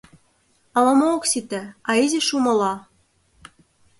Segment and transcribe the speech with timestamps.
[0.77, 2.73] Ала-мо ок сите, а изиш умыла.